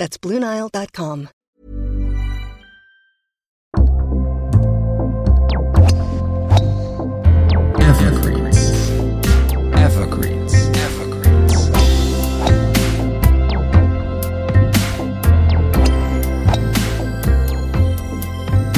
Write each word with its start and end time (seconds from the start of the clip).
That's 0.00 0.16
BlueNile.com. 0.16 1.28
Evergreens. 7.78 8.72
Evergreens. 9.74 10.54
Evergreens. 10.86 11.70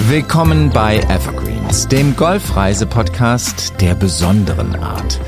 Willkommen 0.09 0.71
bei 0.71 0.99
Evergreens, 1.09 1.87
dem 1.87 2.17
Golfreise-Podcast 2.17 3.81
der 3.81 3.95
besonderen 3.95 4.75
Art. 4.75 5.21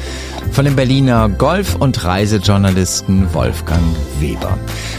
Von 0.54 0.66
dem 0.66 0.76
Berliner 0.76 1.28
Golf- 1.30 1.74
und 1.74 2.04
Reisejournalisten 2.04 3.34
Wolfgang 3.34 3.82
Weber. 4.20 4.56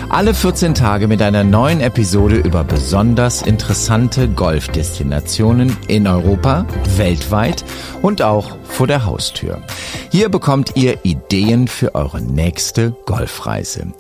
Alle 0.10 0.34
14 0.34 0.74
Tage 0.74 1.08
mit 1.08 1.22
einer 1.22 1.46
neuen 1.46 1.80
Episode 1.80 2.36
über 2.36 2.66
besonders 2.66 3.42
interessante 3.42 4.28
Golfdestinationen 4.28 5.78
in 5.88 6.08
Europa, 6.08 6.66
weltweit 6.98 7.64
und 8.02 8.22
auch 8.22 8.58
vor 8.76 8.88
der 8.88 9.06
Haustür. 9.06 9.62
Hier 10.12 10.28
bekommt 10.28 10.76
ihr 10.76 11.06
Ideen 11.06 11.70
für 11.70 11.96
eure 11.96 12.20
nächste 12.22 12.94
Golfreise. 13.06 13.94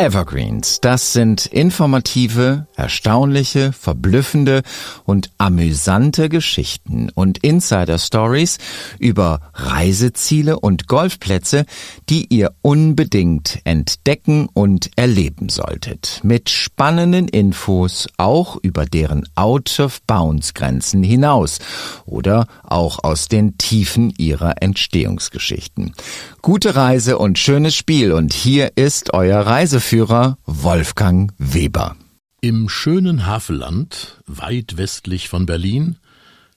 Evergreens, 0.00 0.80
das 0.80 1.12
sind 1.12 1.46
informative, 1.46 2.68
erstaunliche, 2.76 3.72
verblüffende 3.72 4.62
und 5.04 5.32
amüsante 5.38 6.28
Geschichten 6.28 7.10
und 7.12 7.38
Insider 7.38 7.98
Stories 7.98 8.58
über 9.00 9.40
Reiseziele 9.54 10.60
und 10.60 10.86
Golfplätze, 10.86 11.64
die 12.08 12.32
ihr 12.32 12.52
unbedingt 12.62 13.58
entdecken 13.64 14.48
und 14.54 14.92
erleben 14.94 15.48
solltet. 15.48 16.20
Mit 16.22 16.48
spannenden 16.48 17.26
Infos 17.26 18.06
auch 18.18 18.56
über 18.62 18.86
deren 18.86 19.28
Out-of-Bounds-Grenzen 19.34 21.02
hinaus 21.02 21.58
oder 22.06 22.46
auch 22.62 23.02
aus 23.02 23.26
den 23.26 23.58
Tiefen 23.58 24.14
ihrer 24.18 24.62
Entstehungsgeschichten. 24.62 25.94
Gute 26.42 26.76
Reise 26.76 27.18
und 27.18 27.38
schönes 27.38 27.74
Spiel 27.74 28.12
und 28.12 28.32
hier 28.32 28.72
ist 28.76 29.14
euer 29.14 29.40
Reiseführer 29.40 30.38
Wolfgang 30.44 31.32
Weber. 31.38 31.96
Im 32.40 32.68
schönen 32.68 33.26
Havelland, 33.26 34.22
weit 34.26 34.76
westlich 34.76 35.28
von 35.28 35.46
Berlin, 35.46 35.96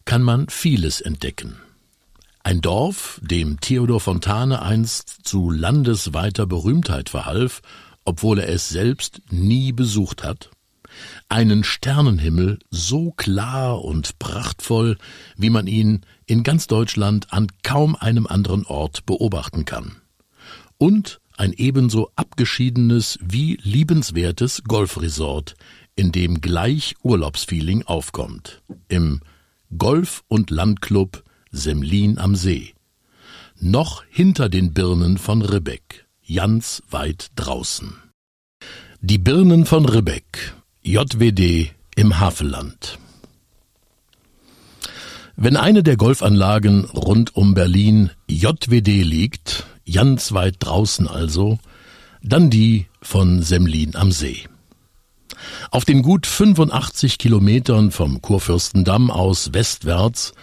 kann 0.05 0.21
man 0.21 0.47
vieles 0.49 1.01
entdecken. 1.01 1.57
Ein 2.43 2.61
Dorf, 2.61 3.19
dem 3.23 3.59
Theodor 3.59 3.99
Fontane 3.99 4.61
einst 4.61 5.19
zu 5.23 5.51
landesweiter 5.51 6.47
Berühmtheit 6.47 7.09
verhalf, 7.09 7.61
obwohl 8.03 8.39
er 8.39 8.49
es 8.49 8.69
selbst 8.69 9.21
nie 9.29 9.71
besucht 9.71 10.23
hat. 10.23 10.49
Einen 11.29 11.63
Sternenhimmel 11.63 12.59
so 12.69 13.11
klar 13.11 13.83
und 13.83 14.19
prachtvoll, 14.19 14.97
wie 15.37 15.49
man 15.49 15.67
ihn 15.67 16.01
in 16.25 16.43
ganz 16.43 16.67
Deutschland 16.67 17.31
an 17.31 17.47
kaum 17.63 17.95
einem 17.95 18.27
anderen 18.27 18.65
Ort 18.65 19.05
beobachten 19.05 19.65
kann. 19.65 19.97
Und 20.77 21.21
ein 21.37 21.53
ebenso 21.53 22.11
abgeschiedenes 22.15 23.17
wie 23.21 23.57
liebenswertes 23.61 24.63
Golfresort, 24.63 25.55
in 25.95 26.11
dem 26.11 26.41
gleich 26.41 26.95
Urlaubsfeeling 27.03 27.83
aufkommt. 27.83 28.61
Im 28.87 29.21
Golf- 29.77 30.23
und 30.27 30.49
Landclub 30.49 31.23
Semlin 31.51 32.17
am 32.17 32.35
See. 32.35 32.73
Noch 33.59 34.03
hinter 34.09 34.49
den 34.49 34.73
Birnen 34.73 35.17
von 35.17 35.41
Ribbeck, 35.41 36.07
ganz 36.33 36.81
weit 36.89 37.31
draußen. 37.35 37.95
Die 39.01 39.17
Birnen 39.17 39.65
von 39.65 39.85
Ribbeck, 39.85 40.53
JWD 40.83 41.71
im 41.95 42.19
Havelland. 42.19 42.97
Wenn 45.35 45.55
eine 45.55 45.83
der 45.83 45.95
Golfanlagen 45.95 46.85
rund 46.85 47.35
um 47.35 47.53
Berlin 47.53 48.09
JWD 48.27 48.87
liegt, 49.03 49.65
ganz 49.91 50.31
weit 50.31 50.55
draußen 50.59 51.07
also, 51.07 51.59
dann 52.23 52.49
die 52.49 52.87
von 53.01 53.43
Semlin 53.43 53.95
am 53.95 54.11
See. 54.11 54.45
Auf 55.69 55.85
den 55.85 56.01
gut 56.01 56.25
85 56.25 57.19
Kilometern 57.19 57.91
vom 57.91 58.21
Kurfürstendamm 58.21 59.11
aus 59.11 59.53
westwärts 59.53 60.33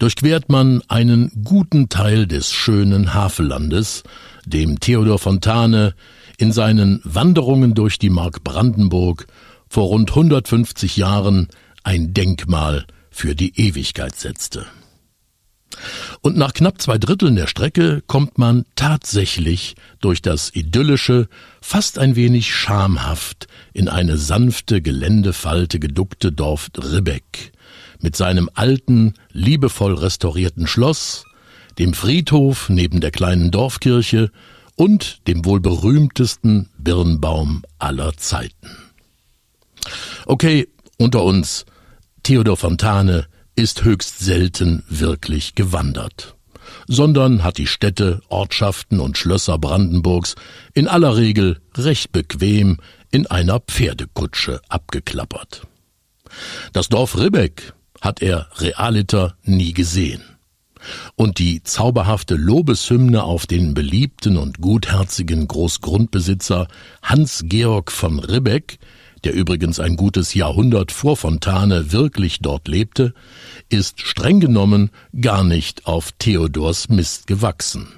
durchquert 0.00 0.48
man 0.48 0.82
einen 0.88 1.30
guten 1.44 1.88
Teil 1.88 2.26
des 2.26 2.50
schönen 2.50 3.14
Havellandes, 3.14 4.02
dem 4.44 4.80
Theodor 4.80 5.20
Fontane 5.20 5.94
in 6.36 6.50
seinen 6.50 7.00
Wanderungen 7.04 7.74
durch 7.74 8.00
die 8.00 8.10
Mark 8.10 8.42
Brandenburg 8.42 9.26
vor 9.74 9.88
rund 9.88 10.10
150 10.10 10.96
Jahren 10.96 11.48
ein 11.82 12.14
Denkmal 12.14 12.86
für 13.10 13.34
die 13.34 13.58
Ewigkeit 13.60 14.14
setzte. 14.14 14.66
Und 16.20 16.36
nach 16.36 16.54
knapp 16.54 16.80
zwei 16.80 16.96
Dritteln 16.96 17.34
der 17.34 17.48
Strecke 17.48 18.00
kommt 18.06 18.38
man 18.38 18.66
tatsächlich 18.76 19.74
durch 20.00 20.22
das 20.22 20.54
idyllische, 20.54 21.28
fast 21.60 21.98
ein 21.98 22.14
wenig 22.14 22.54
schamhaft 22.54 23.48
in 23.72 23.88
eine 23.88 24.16
sanfte 24.16 24.80
Geländefalte 24.80 25.80
geduckte 25.80 26.30
Dorf 26.30 26.70
Ribbeck 26.78 27.50
mit 27.98 28.14
seinem 28.14 28.48
alten, 28.54 29.14
liebevoll 29.32 29.94
restaurierten 29.94 30.68
Schloss, 30.68 31.24
dem 31.80 31.94
Friedhof 31.94 32.68
neben 32.68 33.00
der 33.00 33.10
kleinen 33.10 33.50
Dorfkirche 33.50 34.30
und 34.76 35.26
dem 35.26 35.44
wohl 35.44 35.58
berühmtesten 35.58 36.68
Birnbaum 36.78 37.64
aller 37.80 38.16
Zeiten. 38.16 38.83
Okay, 40.26 40.68
unter 40.98 41.22
uns, 41.22 41.66
Theodor 42.22 42.56
Fontane 42.56 43.26
ist 43.56 43.84
höchst 43.84 44.20
selten 44.20 44.82
wirklich 44.88 45.54
gewandert, 45.54 46.34
sondern 46.88 47.44
hat 47.44 47.58
die 47.58 47.66
Städte, 47.66 48.22
Ortschaften 48.28 49.00
und 49.00 49.18
Schlösser 49.18 49.58
Brandenburgs 49.58 50.34
in 50.72 50.88
aller 50.88 51.16
Regel 51.16 51.60
recht 51.76 52.12
bequem 52.12 52.78
in 53.10 53.26
einer 53.26 53.60
Pferdekutsche 53.60 54.60
abgeklappert. 54.68 55.66
Das 56.72 56.88
Dorf 56.88 57.18
Ribbeck 57.18 57.74
hat 58.00 58.22
er 58.22 58.48
realiter 58.56 59.36
nie 59.44 59.74
gesehen. 59.74 60.22
Und 61.16 61.38
die 61.38 61.62
zauberhafte 61.62 62.34
Lobeshymne 62.34 63.22
auf 63.22 63.46
den 63.46 63.72
beliebten 63.74 64.36
und 64.36 64.60
gutherzigen 64.60 65.48
Großgrundbesitzer 65.48 66.68
Hans-Georg 67.02 67.90
von 67.90 68.18
Ribbeck 68.18 68.78
der 69.24 69.34
übrigens 69.34 69.80
ein 69.80 69.96
gutes 69.96 70.34
Jahrhundert 70.34 70.92
vor 70.92 71.16
Fontane 71.16 71.92
wirklich 71.92 72.40
dort 72.40 72.68
lebte, 72.68 73.14
ist 73.68 74.00
streng 74.00 74.40
genommen 74.40 74.90
gar 75.20 75.44
nicht 75.44 75.86
auf 75.86 76.12
Theodors 76.18 76.88
Mist 76.88 77.26
gewachsen. 77.26 77.88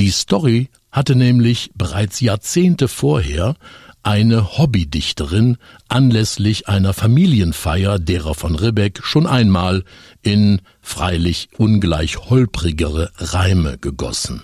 Die 0.00 0.10
Story 0.10 0.68
hatte 0.90 1.14
nämlich 1.14 1.70
bereits 1.74 2.20
Jahrzehnte 2.20 2.88
vorher 2.88 3.54
eine 4.02 4.58
Hobbydichterin 4.58 5.58
anlässlich 5.88 6.68
einer 6.68 6.92
Familienfeier 6.92 7.98
derer 7.98 8.34
von 8.34 8.56
Ribbeck 8.56 9.00
schon 9.04 9.26
einmal 9.26 9.84
in 10.22 10.60
freilich 10.80 11.50
ungleich 11.56 12.18
holprigere 12.28 13.10
Reime 13.16 13.78
gegossen. 13.78 14.42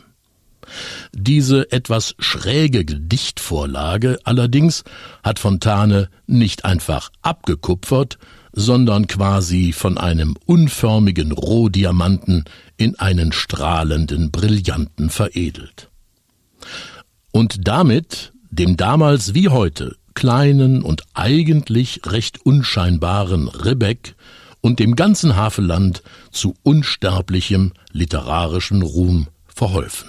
Diese 1.13 1.71
etwas 1.73 2.15
schräge 2.19 2.85
Gedichtvorlage 2.85 4.19
allerdings 4.25 4.85
hat 5.23 5.39
Fontane 5.39 6.09
nicht 6.27 6.65
einfach 6.65 7.11
abgekupfert, 7.23 8.19
sondern 8.53 9.07
quasi 9.07 9.73
von 9.73 9.99
einem 9.99 10.37
unförmigen 10.47 11.33
Rohdiamanten 11.33 12.45
in 12.77 12.99
einen 12.99 13.33
strahlenden 13.33 14.31
Brillanten 14.31 15.11
veredelt. 15.11 15.91
Und 17.31 17.69
damit 17.69 18.33
dem 18.51 18.77
damals 18.77 19.35
wie 19.35 19.49
heute 19.49 19.97
kleinen 20.15 20.83
und 20.83 21.05
eigentlich 21.15 22.01
recht 22.07 22.45
unscheinbaren 22.45 23.47
Ribbeck 23.49 24.17
und 24.61 24.81
dem 24.81 24.97
ganzen 24.97 25.37
Havelland 25.37 26.03
zu 26.33 26.55
unsterblichem 26.65 27.73
literarischen 27.93 28.83
Ruhm 28.83 29.29
verholfen. 29.47 30.09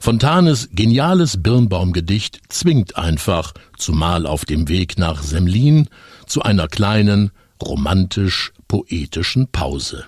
Fontanes 0.00 0.68
geniales 0.72 1.42
Birnbaumgedicht 1.42 2.40
zwingt 2.48 2.96
einfach, 2.96 3.52
zumal 3.76 4.26
auf 4.26 4.44
dem 4.44 4.68
Weg 4.68 4.98
nach 4.98 5.22
Semlin, 5.22 5.88
zu 6.26 6.42
einer 6.42 6.68
kleinen, 6.68 7.30
romantisch-poetischen 7.62 9.48
Pause. 9.48 10.04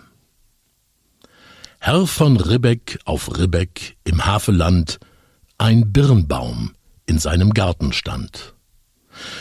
Herr 1.81 2.06
von 2.06 2.37
Ribbeck 2.37 2.99
auf 3.05 3.38
Ribbeck 3.38 3.96
im 4.05 4.26
Havelland 4.26 4.99
ein 5.58 5.93
Birnbaum 5.93 6.73
in 7.06 7.19
seinem 7.19 7.55
Garten 7.55 7.93
stand. 7.93 8.55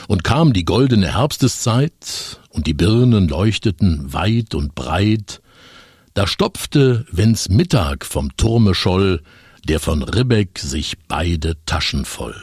Und 0.08 0.24
kam 0.24 0.54
die 0.54 0.66
goldene 0.66 1.14
Herbsteszeit, 1.14 2.40
und 2.50 2.66
die 2.66 2.74
Birnen 2.74 3.28
leuchteten 3.28 4.14
weit 4.14 4.56
und 4.56 4.74
breit, 4.74 5.42
da 6.16 6.26
stopfte, 6.26 7.06
wenn's 7.12 7.50
Mittag 7.50 8.04
vom 8.04 8.36
Turme 8.38 8.74
scholl, 8.74 9.22
der 9.68 9.80
von 9.80 10.02
Ribbeck 10.02 10.60
sich 10.60 10.98
beide 11.08 11.58
Taschen 11.66 12.06
voll. 12.06 12.36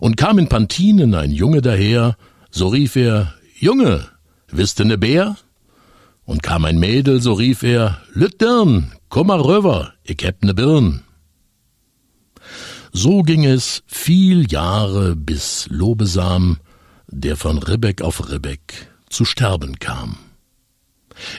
Und 0.00 0.16
kam 0.16 0.38
in 0.38 0.48
Pantinen 0.48 1.14
ein 1.14 1.30
Junge 1.30 1.62
daher, 1.62 2.16
so 2.50 2.68
rief 2.68 2.96
er, 2.96 3.34
Junge, 3.58 4.08
wisst 4.48 4.80
ne 4.80 4.98
Bär? 4.98 5.36
Und 6.24 6.42
kam 6.42 6.64
ein 6.64 6.78
Mädel, 6.78 7.20
so 7.20 7.32
rief 7.32 7.62
er, 7.62 8.00
Lüttern, 8.12 8.92
komm 9.08 9.28
mal 9.28 9.40
rüber, 9.40 9.94
ich 10.02 10.22
heb 10.22 10.44
ne 10.44 10.54
Birn. 10.54 11.02
So 12.92 13.22
ging 13.22 13.44
es 13.44 13.82
viel 13.86 14.50
Jahre, 14.50 15.16
bis 15.16 15.66
Lobesam, 15.70 16.58
der 17.06 17.36
von 17.36 17.58
Ribbeck 17.58 18.02
auf 18.02 18.30
Ribbeck 18.30 18.88
zu 19.08 19.24
sterben 19.24 19.78
kam. 19.78 20.18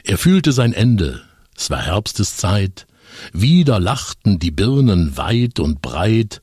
Er 0.04 0.18
fühlte 0.18 0.52
sein 0.52 0.72
Ende, 0.72 1.22
es 1.56 1.70
war 1.70 1.82
Herbsteszeit, 1.82 2.86
wieder 3.32 3.80
lachten 3.80 4.38
die 4.38 4.50
Birnen 4.50 5.16
weit 5.16 5.60
und 5.60 5.82
breit, 5.82 6.40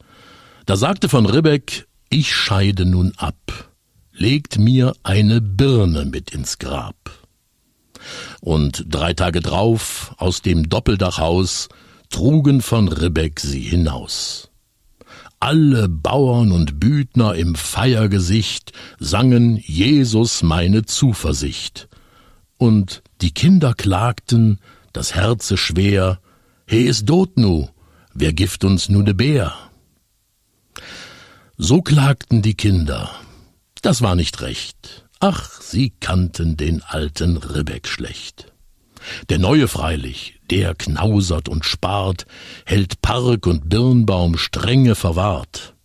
da 0.66 0.76
sagte 0.76 1.10
von 1.10 1.26
Ribbeck, 1.26 1.88
ich 2.10 2.34
scheide 2.34 2.86
nun 2.86 3.14
ab, 3.18 3.70
legt 4.12 4.60
mir 4.60 4.94
eine 5.04 5.42
Birne 5.42 6.06
mit 6.06 6.32
ins 6.32 6.60
Grab. 6.60 6.96
Und 8.42 8.86
drei 8.88 9.14
Tage 9.14 9.42
drauf, 9.42 10.14
aus 10.18 10.42
dem 10.42 10.70
Doppeldachhaus, 10.70 11.70
trugen 12.10 12.62
von 12.62 12.88
Ribbeck 12.88 13.40
sie 13.40 13.62
hinaus 13.62 14.52
alle 15.42 15.90
Bauern 15.90 16.52
und 16.52 16.80
Büdner 16.80 17.34
im 17.34 17.56
Feiergesicht 17.56 18.74
sangen 19.00 19.58
Jesus 19.58 20.44
meine 20.44 20.86
Zuversicht. 20.86 21.90
Und 22.58 23.02
die 23.22 23.34
Kinder 23.34 23.74
klagten, 23.74 24.60
das 24.94 25.16
Herze 25.16 25.58
schwer, 25.58 26.20
He 26.72 26.88
is 26.88 27.04
dot 27.04 27.36
nu, 27.36 27.68
wer 28.14 28.32
gift 28.32 28.64
uns 28.64 28.88
nu 28.88 29.04
de 29.04 29.14
Bär? 29.14 29.52
So 31.58 31.82
klagten 31.82 32.42
die 32.42 32.54
Kinder. 32.54 33.12
Das 33.82 34.02
war 34.02 34.16
nicht 34.16 34.40
recht. 34.40 35.06
Ach, 35.20 35.60
sie 35.60 35.90
kannten 36.00 36.56
den 36.56 36.82
alten 36.82 37.36
Ribbeck 37.36 37.90
schlecht. 37.90 38.54
Der 39.30 39.38
neue 39.38 39.68
freilich, 39.68 40.40
der 40.50 40.74
knausert 40.74 41.50
und 41.50 41.66
spart, 41.66 42.26
hält 42.66 43.02
Park 43.02 43.48
und 43.48 43.68
Birnbaum 43.68 44.38
strenge 44.38 44.96
verwahrt. 44.96 45.76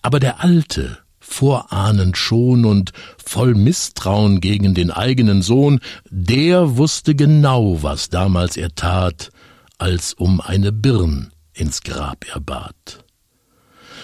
Aber 0.00 0.20
der 0.20 0.42
alte, 0.42 0.96
vorahnend 1.20 2.16
schon 2.16 2.64
und 2.64 2.94
voll 3.22 3.54
Misstrauen 3.54 4.40
gegen 4.40 4.72
den 4.72 4.90
eigenen 4.90 5.42
Sohn, 5.42 5.80
der 6.08 6.78
wusste 6.78 7.14
genau, 7.14 7.82
was 7.82 8.08
damals 8.08 8.56
er 8.56 8.74
tat, 8.74 9.30
als 9.78 10.14
um 10.14 10.40
eine 10.40 10.72
Birn 10.72 11.32
ins 11.52 11.82
Grab 11.82 12.24
er 12.28 12.40
bat. 12.40 13.04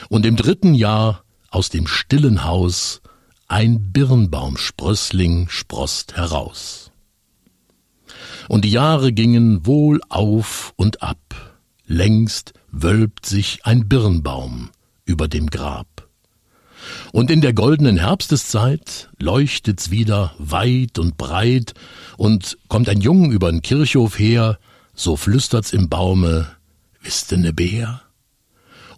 Und 0.08 0.26
im 0.26 0.36
dritten 0.36 0.74
Jahr 0.74 1.24
aus 1.50 1.68
dem 1.68 1.86
stillen 1.86 2.44
Haus 2.44 3.00
ein 3.48 3.92
Birnbaumsprössling 3.92 5.48
sproßt 5.48 6.16
heraus 6.16 6.90
und 8.50 8.64
die 8.64 8.72
Jahre 8.72 9.12
gingen 9.12 9.64
wohl 9.64 10.00
auf 10.08 10.72
und 10.74 11.04
ab. 11.04 11.60
Längst 11.86 12.52
wölbt 12.72 13.24
sich 13.24 13.64
ein 13.64 13.88
Birnbaum 13.88 14.70
über 15.04 15.28
dem 15.28 15.50
Grab. 15.50 16.08
Und 17.12 17.30
in 17.30 17.40
der 17.40 17.52
goldenen 17.52 17.96
Herbsteszeit 17.96 19.08
leuchtet's 19.20 19.92
wieder 19.92 20.34
weit 20.38 20.98
und 20.98 21.16
breit, 21.16 21.74
und 22.16 22.58
kommt 22.66 22.88
ein 22.88 23.00
Jung 23.00 23.30
übern 23.30 23.62
Kirchhof 23.62 24.18
her, 24.18 24.58
so 25.00 25.16
flüstert's 25.16 25.72
im 25.72 25.88
Baume, 25.88 26.46
wisst 27.00 27.32
ne 27.32 27.54
Bär? 27.54 28.02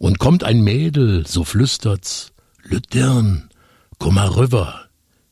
Und 0.00 0.18
kommt 0.18 0.42
ein 0.42 0.60
Mädel, 0.60 1.24
so 1.28 1.44
flüstert's, 1.44 2.32
Lütdirn, 2.64 3.50
komm 3.98 4.16
mal 4.16 4.28
rüber, 4.28 4.88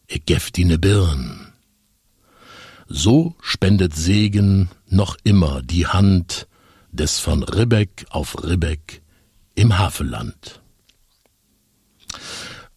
ich 0.07 0.25
geft 0.27 0.57
die 0.57 0.65
ne 0.65 0.79
Birn. 0.79 1.53
So 2.87 3.35
spendet 3.41 3.97
Segen 3.97 4.69
noch 4.87 5.17
immer 5.25 5.63
die 5.63 5.89
Hand 5.89 6.47
des 6.93 7.19
von 7.19 7.43
Ribbeck 7.43 8.07
auf 8.11 8.45
Ribbeck 8.45 9.03
im 9.57 9.77
Havelland. 9.77 10.61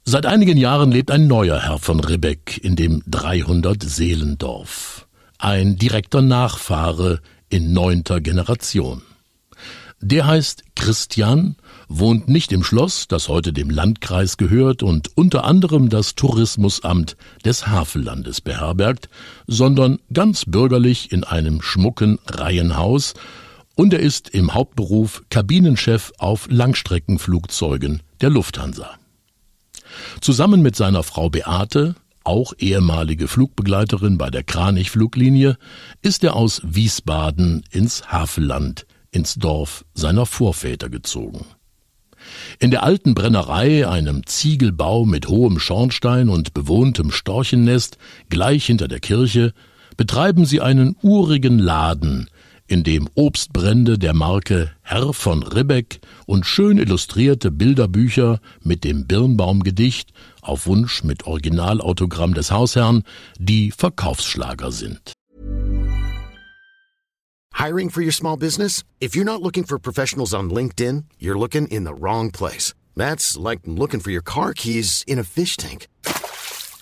Seit 0.03 0.25
einigen 0.25 0.57
Jahren 0.57 0.91
lebt 0.91 1.11
ein 1.11 1.27
neuer 1.27 1.59
Herr 1.59 1.77
von 1.77 1.99
Ribbeck 1.99 2.57
in 2.63 2.75
dem 2.75 3.03
300 3.05 3.83
Seelendorf, 3.83 5.07
ein 5.37 5.77
direkter 5.77 6.23
Nachfahre 6.23 7.21
in 7.53 7.71
neunter 7.71 8.19
Generation. 8.19 9.03
Der 10.01 10.25
heißt 10.25 10.63
Christian 10.75 11.55
wohnt 11.87 12.27
nicht 12.27 12.51
im 12.51 12.63
Schloss, 12.63 13.07
das 13.07 13.29
heute 13.29 13.53
dem 13.53 13.69
Landkreis 13.69 14.37
gehört 14.37 14.81
und 14.81 15.15
unter 15.15 15.43
anderem 15.43 15.89
das 15.89 16.15
Tourismusamt 16.15 17.15
des 17.45 17.67
Havellandes 17.67 18.41
beherbergt, 18.41 19.07
sondern 19.45 19.99
ganz 20.11 20.45
bürgerlich 20.45 21.11
in 21.11 21.23
einem 21.23 21.61
schmucken 21.61 22.17
Reihenhaus 22.25 23.13
und 23.75 23.93
er 23.93 23.99
ist 23.99 24.29
im 24.29 24.55
Hauptberuf 24.55 25.21
Kabinenchef 25.29 26.11
auf 26.17 26.47
Langstreckenflugzeugen 26.49 28.01
der 28.19 28.31
Lufthansa. 28.31 28.89
Zusammen 30.21 30.63
mit 30.63 30.75
seiner 30.75 31.03
Frau 31.03 31.29
Beate, 31.29 31.93
auch 32.23 32.53
ehemalige 32.57 33.27
Flugbegleiterin 33.27 34.17
bei 34.17 34.29
der 34.29 34.43
Kranich-Fluglinie, 34.43 35.57
ist 36.01 36.23
er 36.23 36.35
aus 36.35 36.61
Wiesbaden 36.63 37.63
ins 37.71 38.11
Havelland, 38.11 38.85
ins 39.11 39.35
Dorf 39.35 39.85
seiner 39.93 40.25
Vorväter 40.25 40.89
gezogen. 40.89 41.45
In 42.59 42.71
der 42.71 42.83
alten 42.83 43.13
Brennerei, 43.15 43.87
einem 43.87 44.25
Ziegelbau 44.25 45.05
mit 45.05 45.27
hohem 45.27 45.59
Schornstein 45.59 46.29
und 46.29 46.53
bewohntem 46.53 47.11
Storchennest, 47.11 47.97
gleich 48.29 48.65
hinter 48.65 48.87
der 48.87 48.99
Kirche, 48.99 49.53
betreiben 49.97 50.45
sie 50.45 50.61
einen 50.61 50.95
urigen 51.01 51.59
Laden, 51.59 52.29
in 52.67 52.83
dem 52.83 53.09
Obstbrände 53.15 53.97
der 53.97 54.13
Marke 54.13 54.71
Herr 54.81 55.13
von 55.13 55.43
Ribbeck 55.43 55.99
und 56.25 56.45
schön 56.45 56.77
illustrierte 56.77 57.51
Bilderbücher 57.51 58.39
mit 58.61 58.83
dem 58.83 59.07
Birnbaumgedicht, 59.07 60.11
auf 60.41 60.67
Wunsch 60.67 61.03
mit 61.03 61.25
Originalautogramm 61.25 62.33
des 62.33 62.51
Hausherrn, 62.51 63.03
die 63.37 63.71
Verkaufsschlager 63.71 64.71
sind. 64.71 65.13
Hiring 67.55 67.89
for 67.89 68.01
your 68.01 68.11
small 68.11 68.35
business? 68.35 68.83
If 68.99 69.15
you're 69.15 69.23
not 69.23 69.41
looking 69.41 69.63
for 69.63 69.77
professionals 69.79 70.33
on 70.33 70.49
LinkedIn, 70.49 71.05
you're 71.19 71.37
looking 71.37 71.67
in 71.67 71.85
the 71.85 71.93
wrong 71.93 72.31
place. 72.31 72.73
That's 72.95 73.37
like 73.37 73.61
looking 73.65 73.99
for 73.99 74.11
your 74.11 74.23
car 74.23 74.53
keys 74.53 75.03
in 75.07 75.19
a 75.19 75.23
fish 75.23 75.55
tank. 75.55 75.87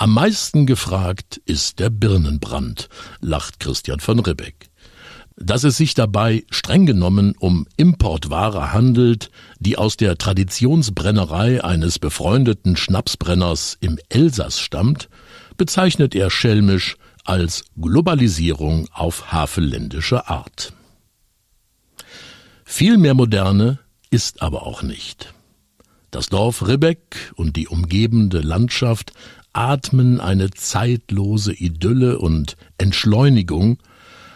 Am 0.00 0.14
meisten 0.14 0.64
gefragt 0.64 1.40
ist 1.44 1.80
der 1.80 1.90
Birnenbrand, 1.90 2.88
lacht 3.20 3.58
Christian 3.58 3.98
von 3.98 4.20
Ribbeck. 4.20 4.70
Dass 5.34 5.64
es 5.64 5.76
sich 5.76 5.94
dabei 5.94 6.44
streng 6.50 6.86
genommen 6.86 7.34
um 7.36 7.66
Importware 7.76 8.72
handelt, 8.72 9.32
die 9.58 9.76
aus 9.76 9.96
der 9.96 10.16
Traditionsbrennerei 10.16 11.64
eines 11.64 11.98
befreundeten 11.98 12.76
Schnapsbrenners 12.76 13.76
im 13.80 13.98
Elsass 14.08 14.60
stammt, 14.60 15.08
bezeichnet 15.56 16.14
er 16.14 16.30
schelmisch 16.30 16.96
als 17.24 17.64
Globalisierung 17.76 18.86
auf 18.92 19.32
havelländische 19.32 20.28
Art. 20.28 20.74
Viel 22.64 22.98
mehr 22.98 23.14
moderne 23.14 23.80
ist 24.10 24.42
aber 24.42 24.64
auch 24.64 24.82
nicht. 24.82 25.34
Das 26.10 26.30
Dorf 26.30 26.66
Ribbeck 26.66 27.32
und 27.34 27.56
die 27.56 27.68
umgebende 27.68 28.40
Landschaft 28.40 29.12
atmen 29.52 30.20
eine 30.20 30.50
zeitlose 30.50 31.52
Idylle 31.52 32.18
und 32.18 32.56
Entschleunigung, 32.78 33.78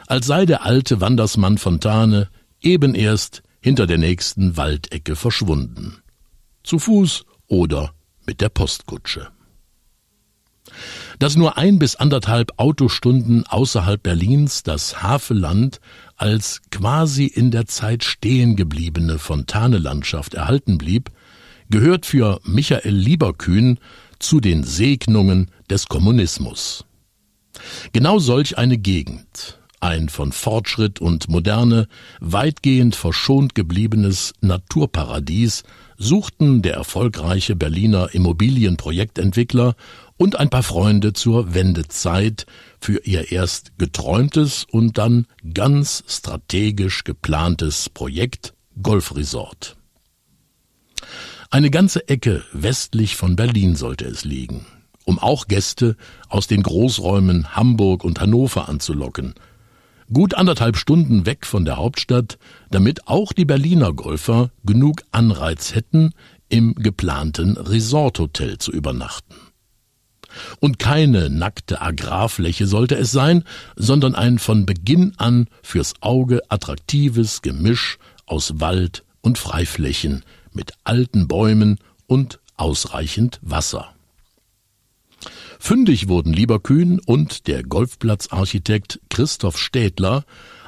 als 0.07 0.27
sei 0.27 0.47
der 0.47 0.65
alte 0.65 1.01
Wandersmann 1.01 1.59
Fontane 1.59 2.29
eben 2.61 2.95
erst 2.95 3.43
hinter 3.61 3.87
der 3.87 3.99
nächsten 3.99 4.57
Waldecke 4.57 5.17
verschwunden. 5.17 6.03
Zu 6.65 6.79
Fuß 6.79 7.25
oder 7.47 7.95
mit 8.27 8.41
der 8.41 8.49
Postkutsche. 8.49 9.29
Dass 11.19 11.37
nur 11.37 11.59
ein 11.59 11.79
bis 11.79 11.97
anderthalb 11.97 12.53
Autostunden 12.57 13.47
außerhalb 13.47 14.03
Berlins 14.03 14.63
das 14.63 15.03
Havelland 15.03 15.81
als 16.17 16.63
quasi 16.71 17.27
in 17.27 17.51
der 17.51 17.67
Zeit 17.67 18.05
stehen 18.05 18.57
gebliebene 18.57 19.19
Fontanelandschaft 19.19 20.35
erhalten 20.35 20.79
blieb, 20.79 21.11
gehört 21.71 22.07
für 22.07 22.41
Michael 22.45 22.95
Lieberkühn 22.95 23.79
zu 24.23 24.41
den 24.41 24.65
Segnungen 24.65 25.51
des 25.69 25.87
Kommunismus. 25.87 26.85
Genau 27.93 28.19
solch 28.19 28.57
eine 28.59 28.79
Gegend, 28.79 29.59
ein 29.81 30.09
von 30.09 30.33
Fortschritt 30.33 31.01
und 31.01 31.29
Moderne 31.29 31.89
weitgehend 32.21 32.95
verschont 32.95 33.55
gebliebenes 33.55 34.33
Naturparadies, 34.41 35.65
suchten 35.99 36.63
der 36.63 36.75
erfolgreiche 36.75 37.57
Berliner 37.57 38.15
Immobilienprojektentwickler 38.15 39.75
und 40.17 40.39
ein 40.39 40.51
paar 40.51 40.63
Freunde 40.63 41.13
zur 41.13 41.55
Wendezeit 41.55 42.47
für 42.81 43.05
ihr 43.05 43.33
erst 43.33 43.77
geträumtes 43.79 44.67
und 44.71 44.99
dann 44.99 45.27
ganz 45.53 46.05
strategisch 46.07 47.05
geplantes 47.05 47.91
Projekt 47.91 48.55
Golfresort. 48.81 49.77
Eine 51.53 51.69
ganze 51.69 52.09
Ecke 52.09 52.43
westlich 52.55 53.15
von 53.15 53.37
Berlin 53.37 53.77
sollte 53.77 54.07
es 54.07 54.25
liegen, 54.25 54.65
um 55.05 55.19
auch 55.19 55.49
Gäste 55.49 55.99
aus 56.31 56.47
den 56.47 56.63
Großräumen 56.63 57.55
Hamburg 57.55 58.05
und 58.05 58.23
Hannover 58.23 58.71
anzulocken. 58.71 59.35
Gut 60.11 60.33
anderthalb 60.33 60.79
Stunden 60.79 61.27
weg 61.27 61.45
von 61.45 61.67
der 61.67 61.77
Hauptstadt, 61.77 62.39
damit 62.71 63.07
auch 63.07 63.35
die 63.35 63.45
Berliner 63.45 63.93
Golfer 63.93 64.51
genug 64.65 65.03
Anreiz 65.11 65.75
hätten, 65.75 66.13
im 66.49 66.75
geplanten 66.75 67.59
Resorthotel 67.59 68.57
zu 68.57 68.73
übernachten. 68.73 69.35
Und 70.59 70.79
keine 70.79 71.29
nackte 71.29 71.83
Agrarfläche 71.83 72.67
sollte 72.67 72.95
es 72.95 73.13
sein, 73.13 73.45
sondern 73.77 74.15
ein 74.15 74.39
von 74.39 74.65
Beginn 74.65 75.13
an 75.19 75.49
fürs 75.63 75.93
Auge 76.01 76.41
attraktives 76.49 77.43
Gemisch 77.43 77.99
aus 78.25 78.55
Wald 78.59 79.05
und 79.21 79.37
Freiflächen, 79.37 80.25
mit 80.55 80.73
alten 80.85 81.29
Bäumen 81.29 81.79
und 82.07 82.41
ausreichend 82.57 83.39
Wasser. 83.43 83.95
Fündig 85.59 86.09
wurden 86.09 86.33
Lieberkühn 86.33 86.99
und 86.99 87.47
der 87.47 87.63
Golfplatzarchitekt 87.63 89.01
Christoph 89.11 89.59
Städtler 89.59 90.25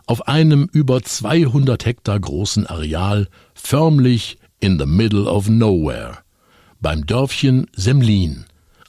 auf 0.06 0.28
einem 0.28 0.68
über 0.72 1.02
200 1.02 1.84
Hektar 1.84 2.20
großen 2.20 2.66
Areal 2.66 3.28
förmlich 3.54 4.38
in 4.60 4.78
the 4.78 4.86
middle 4.86 5.24
of 5.24 5.48
nowhere 5.48 6.18
beim 6.84 7.06
Dörfchen 7.06 7.66
Semlin, 7.74 8.44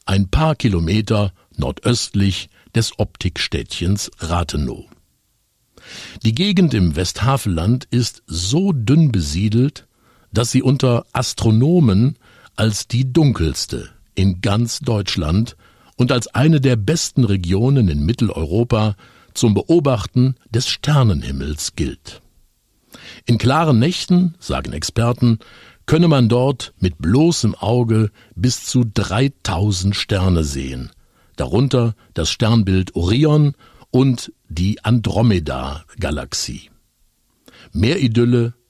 ein 0.05 0.27
paar 0.29 0.55
Kilometer 0.55 1.31
nordöstlich 1.55 2.49
des 2.75 2.99
Optikstädtchens 2.99 4.11
Rathenow. 4.19 4.83
Die 6.23 6.35
Gegend 6.35 6.73
im 6.73 6.97
Westhavelland 6.97 7.85
ist 7.91 8.21
so 8.27 8.73
dünn 8.73 9.13
besiedelt, 9.13 9.87
dass 10.35 10.51
sie 10.51 10.61
unter 10.61 11.05
Astronomen 11.13 12.17
als 12.55 12.87
die 12.87 13.11
dunkelste 13.11 13.89
in 14.13 14.41
ganz 14.41 14.79
Deutschland 14.79 15.55
und 15.97 16.11
als 16.11 16.27
eine 16.27 16.61
der 16.61 16.75
besten 16.75 17.23
Regionen 17.23 17.87
in 17.87 18.05
Mitteleuropa 18.05 18.95
zum 19.33 19.53
Beobachten 19.53 20.35
des 20.49 20.67
Sternenhimmels 20.69 21.75
gilt. 21.75 22.21
In 23.25 23.37
klaren 23.37 23.79
Nächten, 23.79 24.35
sagen 24.39 24.73
Experten, 24.73 25.39
könne 25.85 26.07
man 26.07 26.29
dort 26.29 26.73
mit 26.79 26.97
bloßem 26.97 27.55
Auge 27.55 28.11
bis 28.35 28.65
zu 28.65 28.83
3000 28.85 29.95
Sterne 29.95 30.43
sehen, 30.43 30.91
darunter 31.35 31.95
das 32.13 32.29
Sternbild 32.29 32.95
Orion 32.95 33.53
und 33.91 34.31
die 34.49 34.83
Andromeda-Galaxie. 34.83 36.69
Mehr 37.71 38.01
Idylle 38.01 38.53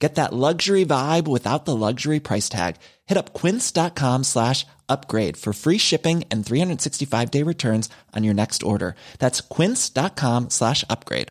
Get 0.00 0.14
that 0.14 0.32
luxury 0.32 0.84
vibe 0.84 1.26
without 1.26 1.64
the 1.64 1.74
luxury 1.74 2.20
price 2.20 2.48
tag. 2.48 2.76
Hit 3.06 3.18
up 3.18 3.34
quince.com 3.34 4.24
slash 4.24 4.64
upgrade 4.88 5.36
for 5.36 5.52
free 5.52 5.78
shipping 5.78 6.24
and 6.30 6.46
365 6.46 7.30
day 7.30 7.42
returns 7.42 7.90
on 8.16 8.24
your 8.24 8.34
next 8.34 8.62
order. 8.62 8.94
That's 9.18 9.40
quince.com 9.40 10.50
slash 10.50 10.84
upgrade. 10.88 11.28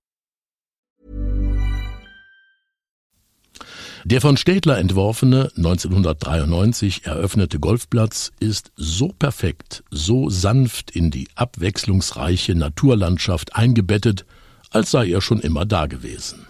Der 4.06 4.22
von 4.22 4.38
Städtler 4.38 4.78
entworfene 4.78 5.52
1993 5.58 7.06
eröffnete 7.06 7.60
Golfplatz 7.60 8.32
ist 8.40 8.72
so 8.78 9.10
perfekt, 9.10 9.84
so 9.92 10.30
sanft 10.30 10.92
in 10.92 11.12
die 11.12 11.28
abwechslungsreiche 11.36 12.56
Naturlandschaft 12.56 13.58
eingebettet, 13.58 14.26
als 14.70 14.92
sei 14.92 15.10
er 15.10 15.22
schon 15.22 15.42
immer 15.42 15.66
da 15.66 15.88
gewesen. 15.88 16.48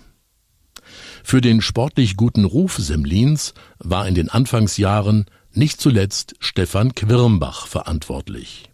Für 1.29 1.41
den 1.41 1.59
sportlich 1.59 2.15
guten 2.15 2.45
Ruf 2.45 2.77
Semlins 2.77 3.53
war 3.79 4.07
in 4.07 4.15
den 4.15 4.29
Anfangsjahren 4.29 5.25
nicht 5.51 5.81
zuletzt 5.81 6.35
Stefan 6.39 6.95
Quirmbach 6.95 7.67
verantwortlich. 7.67 8.69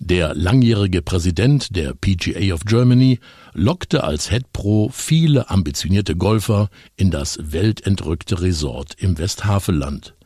Der 0.00 0.34
langjährige 0.34 1.02
Präsident 1.02 1.76
der 1.76 1.94
PGA 1.94 2.52
of 2.52 2.64
Germany 2.64 3.20
lockte 3.52 4.02
als 4.02 4.28
Head 4.28 4.52
Pro 4.52 4.88
viele 4.92 5.50
ambitionierte 5.50 6.16
Golfer 6.16 6.68
in 6.96 7.12
das 7.12 7.38
weltentrückte 7.40 8.42
Resort 8.42 8.96
im 8.98 9.16
Westhavelland, 9.18 10.16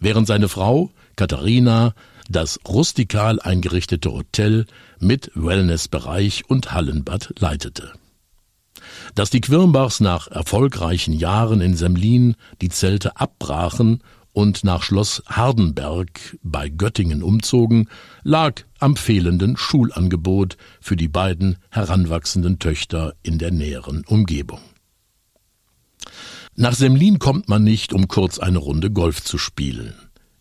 während 0.00 0.26
seine 0.26 0.48
Frau 0.48 0.92
Katharina 1.14 1.94
das 2.30 2.58
rustikal 2.66 3.38
eingerichtete 3.38 4.10
Hotel 4.10 4.64
mit 4.98 5.30
Wellnessbereich 5.34 6.48
und 6.48 6.72
Hallenbad 6.72 7.34
leitete. 7.38 7.92
Dass 9.14 9.30
die 9.30 9.40
Quirnbachs 9.40 10.00
nach 10.00 10.28
erfolgreichen 10.28 11.12
Jahren 11.12 11.60
in 11.60 11.76
Semlin 11.76 12.36
die 12.60 12.68
Zelte 12.68 13.18
abbrachen 13.18 14.02
und 14.32 14.64
nach 14.64 14.82
Schloss 14.82 15.22
Hardenberg 15.26 16.36
bei 16.42 16.68
Göttingen 16.68 17.22
umzogen, 17.22 17.88
lag 18.22 18.62
am 18.80 18.96
fehlenden 18.96 19.56
Schulangebot 19.56 20.58
für 20.80 20.96
die 20.96 21.08
beiden 21.08 21.56
heranwachsenden 21.70 22.58
Töchter 22.58 23.14
in 23.22 23.38
der 23.38 23.50
näheren 23.50 24.04
Umgebung. 24.06 24.60
Nach 26.54 26.74
Semlin 26.74 27.18
kommt 27.18 27.48
man 27.48 27.64
nicht, 27.64 27.92
um 27.92 28.08
kurz 28.08 28.38
eine 28.38 28.58
Runde 28.58 28.90
Golf 28.90 29.22
zu 29.22 29.38
spielen. 29.38 29.94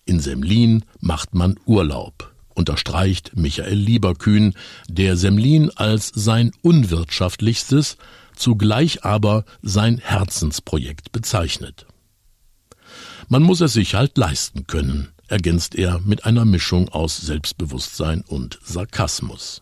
In 0.05 0.19
Semlin 0.19 0.85
macht 0.99 1.33
man 1.33 1.55
Urlaub, 1.65 2.33
unterstreicht 2.53 3.31
Michael 3.35 3.77
Lieberkühn, 3.77 4.53
der 4.87 5.17
Semlin 5.17 5.71
als 5.75 6.11
sein 6.13 6.51
unwirtschaftlichstes, 6.61 7.97
zugleich 8.35 9.03
aber 9.03 9.45
sein 9.61 9.97
Herzensprojekt 9.97 11.11
bezeichnet. 11.11 11.85
Man 13.27 13.43
muss 13.43 13.61
es 13.61 13.73
sich 13.73 13.95
halt 13.95 14.17
leisten 14.17 14.67
können, 14.67 15.09
ergänzt 15.27 15.75
er 15.75 15.99
mit 15.99 16.25
einer 16.25 16.45
Mischung 16.45 16.89
aus 16.89 17.17
Selbstbewusstsein 17.17 18.21
und 18.27 18.59
Sarkasmus. 18.63 19.61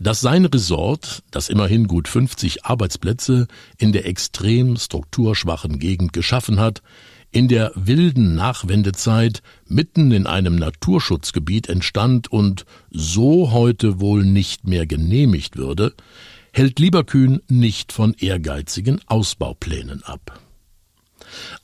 dass 0.00 0.20
sein 0.20 0.44
Resort, 0.46 1.22
das 1.30 1.48
immerhin 1.48 1.86
gut 1.86 2.08
50 2.08 2.64
Arbeitsplätze 2.64 3.46
in 3.78 3.92
der 3.92 4.06
extrem 4.06 4.76
strukturschwachen 4.76 5.78
Gegend 5.78 6.12
geschaffen 6.12 6.58
hat, 6.58 6.82
in 7.30 7.48
der 7.48 7.72
wilden 7.74 8.34
Nachwendezeit 8.34 9.42
mitten 9.66 10.12
in 10.12 10.26
einem 10.26 10.56
Naturschutzgebiet 10.56 11.68
entstand 11.68 12.30
und 12.30 12.66
so 12.90 13.52
heute 13.52 14.00
wohl 14.00 14.24
nicht 14.24 14.66
mehr 14.66 14.86
genehmigt 14.86 15.56
würde, 15.56 15.94
hält 16.52 16.78
Lieberkühn 16.78 17.40
nicht 17.48 17.92
von 17.92 18.14
ehrgeizigen 18.14 19.00
Ausbauplänen 19.06 20.02
ab. 20.04 20.40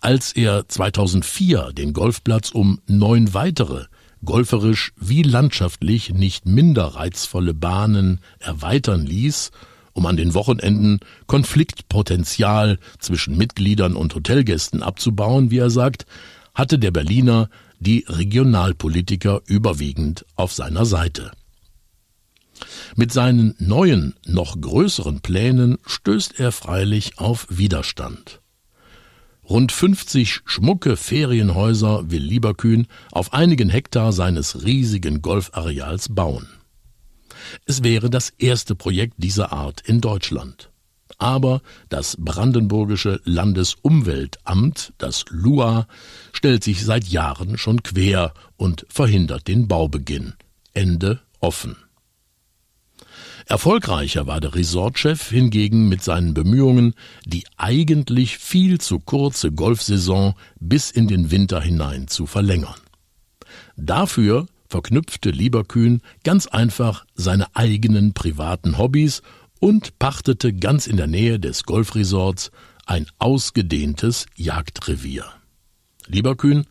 Als 0.01 0.33
er 0.33 0.69
2004 0.69 1.73
den 1.73 1.93
Golfplatz 1.93 2.51
um 2.51 2.81
neun 2.87 3.35
weitere, 3.35 3.85
golferisch 4.25 4.93
wie 4.97 5.23
landschaftlich 5.23 6.15
nicht 6.15 6.47
minder 6.47 6.85
reizvolle 6.85 7.55
Bahnen 7.55 8.21
erweitern 8.39 9.05
ließ 9.05 9.51
um 9.99 10.07
an 10.07 10.17
den 10.17 10.33
Wochenenden 10.33 11.01
Konfliktpotenzial 11.27 12.79
zwischen 13.01 13.37
Mitgliedern 13.37 13.97
und 13.97 14.15
Hotelgästen 14.15 14.81
abzubauen, 14.81 15.51
wie 15.51 15.59
er 15.59 15.71
sagt, 15.71 16.07
hatte 16.55 16.79
der 16.79 16.93
Berliner 16.93 17.51
die 17.81 18.05
Regionalpolitiker 18.09 19.43
überwiegend 19.47 20.25
auf 20.37 20.53
seiner 20.53 20.87
Seite. 20.87 21.33
Mit 22.97 23.13
seinen 23.13 23.55
neuen, 23.59 24.15
noch 24.27 24.61
größeren 24.61 25.21
Plänen 25.21 25.79
stößt 25.87 26.39
er 26.39 26.53
freilich 26.53 27.19
auf 27.19 27.47
Widerstand. 27.51 28.41
Rund 29.49 29.73
50 29.73 30.41
schmucke 30.45 30.97
Ferienhäuser 30.97 32.11
will 32.11 32.23
Lieberkühn 32.23 32.87
auf 33.11 33.33
einigen 33.33 33.71
Hektar 33.71 34.13
seines 34.13 34.65
riesigen 34.65 35.23
Golfareals 35.23 36.15
bauen. 36.15 36.49
Es 37.65 37.83
wäre 37.83 38.11
das 38.11 38.31
erste 38.37 38.75
Projekt 38.75 39.15
dieser 39.17 39.53
Art 39.53 39.81
in 39.81 40.01
Deutschland. 40.03 40.71
Aber 41.17 41.63
das 41.89 42.17
brandenburgische 42.19 43.21
Landesumweltamt, 43.25 44.93
das 44.99 45.25
LUA, 45.31 45.89
stellt 46.33 46.63
sich 46.63 46.85
seit 46.85 47.09
Jahren 47.09 47.57
schon 47.57 47.83
quer 47.83 48.35
und 48.57 48.87
verhindert 48.89 49.49
den 49.49 49.67
Baubeginn. 49.67 50.35
Ende 50.75 51.21
offen. 51.41 51.77
Erfolgreicher 53.49 54.27
war 54.27 54.41
der 54.41 54.55
Resortchef 54.55 55.31
hingegen 55.31 55.89
mit 55.89 56.05
seinen 56.05 56.35
Bemühungen, 56.35 56.95
die 57.25 57.45
eigentlich 57.57 58.37
viel 58.37 58.79
zu 58.79 59.01
kurze 59.01 59.51
Golfsaison 59.53 60.35
bis 60.61 60.91
in 60.91 61.09
den 61.09 61.31
Winter 61.31 61.59
hinein 61.59 62.09
zu 62.09 62.27
verlängern. 62.27 62.75
Dafür 63.75 64.49
verknüpfte 64.69 65.31
Lieberkühn 65.31 66.03
ganz 66.25 66.47
einfach 66.47 67.07
seine 67.15 67.47
eigenen 67.57 68.13
privaten 68.13 68.77
Hobbys 68.77 69.23
und 69.61 69.99
pachtete 69.99 70.53
ganz 70.53 70.87
in 70.87 70.99
der 70.99 71.07
Nähe 71.07 71.41
des 71.41 71.63
Golfresorts 71.63 72.51
ein 72.85 73.07
ausgedehntes 73.19 74.27
Jagdrevier. 74.37 75.25
Lieberkühn, 76.07 76.67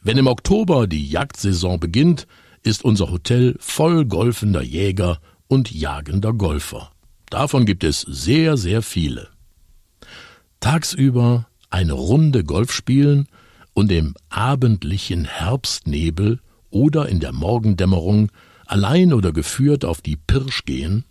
wenn 0.00 0.16
im 0.16 0.28
Oktober 0.28 0.86
die 0.86 1.06
Jagdsaison 1.06 1.78
beginnt, 1.78 2.26
ist 2.62 2.82
unser 2.82 3.10
Hotel 3.10 3.56
voll 3.60 4.06
golfender 4.06 4.62
Jäger 4.62 5.20
und 5.54 5.72
jagender 5.72 6.32
Golfer. 6.32 6.90
Davon 7.30 7.64
gibt 7.64 7.84
es 7.84 8.00
sehr, 8.00 8.56
sehr 8.56 8.82
viele. 8.82 9.28
Tagsüber 10.60 11.46
eine 11.70 11.92
Runde 11.92 12.44
Golf 12.44 12.72
spielen 12.72 13.28
und 13.72 13.90
im 13.92 14.14
abendlichen 14.28 15.24
Herbstnebel 15.24 16.40
oder 16.70 17.08
in 17.08 17.20
der 17.20 17.32
Morgendämmerung 17.32 18.32
allein 18.66 19.12
oder 19.12 19.32
geführt 19.32 19.84
auf 19.84 20.02
die 20.02 20.16
Pirsch 20.16 20.64
gehen, 20.64 21.04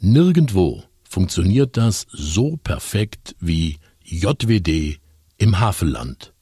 nirgendwo 0.00 0.82
funktioniert 1.04 1.76
das 1.76 2.06
so 2.10 2.56
perfekt 2.56 3.36
wie 3.38 3.78
JWD 4.04 4.98
im 5.38 5.60
Havelland, 5.60 6.32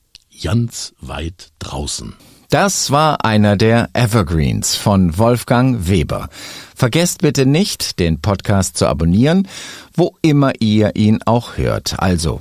ganz 0.43 0.95
weit 1.01 1.53
draußen. 1.59 2.15
Das 2.51 2.91
war 2.91 3.27
einer 3.27 3.59
der 3.59 3.91
Evergreens 3.93 4.75
von 4.75 5.19
Wolfgang 5.19 5.87
Weber. 5.87 6.31
Vergesst 6.75 7.21
bitte 7.21 7.45
nicht, 7.45 7.99
den 7.99 8.23
Podcast 8.23 8.79
zu 8.79 8.87
abonnieren, 8.87 9.47
wo 9.95 10.17
immer 10.23 10.53
ihr 10.59 10.97
ihn 10.97 11.21
auch 11.27 11.59
hört. 11.59 12.01
Also 12.01 12.41